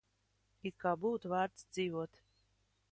It 0.69 0.77
kā 0.85 0.95
būtu 1.03 1.33
vērts 1.35 1.69
dzīvot. 1.77 2.21